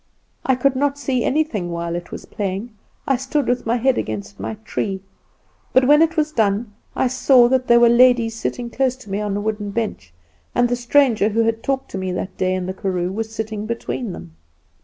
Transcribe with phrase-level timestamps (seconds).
[0.43, 2.71] I could not see anything while it was playing;
[3.07, 5.01] I stood with my head against my tree;
[5.73, 9.21] but, when it was done, I saw that there were ladies sitting close to me
[9.21, 10.11] on a wooden bench,
[10.55, 13.67] and the stranger who had talked to me that day in the karoo was sitting
[13.67, 14.35] between them.